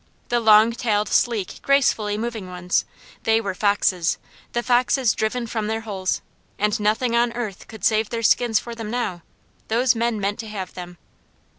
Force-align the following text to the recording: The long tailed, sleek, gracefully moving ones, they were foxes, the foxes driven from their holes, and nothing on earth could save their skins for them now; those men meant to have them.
The 0.29 0.39
long 0.39 0.71
tailed, 0.71 1.09
sleek, 1.09 1.61
gracefully 1.61 2.17
moving 2.17 2.47
ones, 2.49 2.85
they 3.21 3.39
were 3.39 3.53
foxes, 3.53 4.17
the 4.53 4.63
foxes 4.63 5.13
driven 5.13 5.45
from 5.45 5.67
their 5.67 5.81
holes, 5.81 6.21
and 6.57 6.79
nothing 6.79 7.15
on 7.15 7.31
earth 7.33 7.67
could 7.67 7.83
save 7.83 8.09
their 8.09 8.23
skins 8.23 8.57
for 8.57 8.73
them 8.73 8.89
now; 8.89 9.21
those 9.67 9.93
men 9.93 10.19
meant 10.19 10.39
to 10.39 10.47
have 10.47 10.73
them. 10.73 10.97